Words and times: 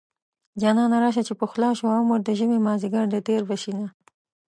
جانانه 0.61 0.97
راشه 1.03 1.23
چې 1.27 1.33
پخلا 1.41 1.69
شو 1.77 1.87
عمر 1.97 2.19
د 2.23 2.29
ژمې 2.39 2.59
مازديګر 2.65 3.05
دی 3.11 3.19
تېر 3.27 3.41
به 3.49 3.55
شينه 3.61 3.87